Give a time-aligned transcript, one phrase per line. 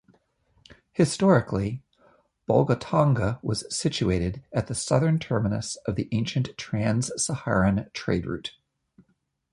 [0.93, 1.83] Historically
[2.49, 8.55] Bolgatanga was situated at the southern terminus of the ancient Trans-Saharan trade route.